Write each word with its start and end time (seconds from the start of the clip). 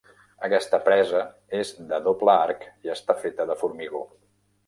Aquesta 0.45 0.77
presa 0.87 1.19
és 1.57 1.73
de 1.91 1.99
doble 2.07 2.35
arc 2.47 2.65
i 2.87 2.93
està 2.97 3.17
feta 3.25 3.47
de 3.51 3.59
formigó. 3.63 4.05